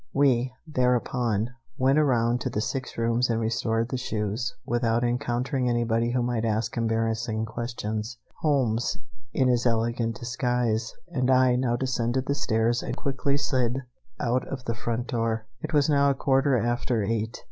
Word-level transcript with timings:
We, 0.13 0.51
thereupon, 0.65 1.51
went 1.77 1.99
around 1.99 2.41
to 2.41 2.49
the 2.49 2.59
six 2.59 2.97
rooms 2.97 3.29
and 3.29 3.39
restored 3.39 3.89
the 3.89 3.97
shoes, 3.99 4.55
without 4.65 5.03
encountering 5.03 5.69
anybody 5.69 6.09
who 6.09 6.23
might 6.23 6.43
ask 6.43 6.75
embarrassing 6.75 7.45
questions. 7.45 8.17
Holmes, 8.39 8.97
in 9.31 9.47
his 9.47 9.67
elegant 9.67 10.15
disguise, 10.19 10.95
and 11.09 11.29
I 11.29 11.55
now 11.55 11.75
descended 11.75 12.25
the 12.25 12.33
stairs 12.33 12.81
and 12.81 12.97
quickly 12.97 13.37
slid 13.37 13.83
out 14.19 14.47
of 14.47 14.65
the 14.65 14.73
front 14.73 15.05
door. 15.05 15.45
It 15.61 15.71
was 15.71 15.87
now 15.87 16.09
a 16.09 16.15
quarter 16.15 16.57
after 16.57 17.03
eight. 17.03 17.37